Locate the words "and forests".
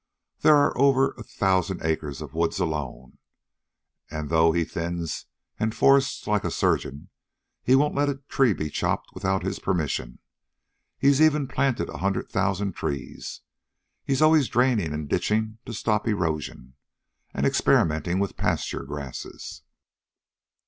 5.59-6.25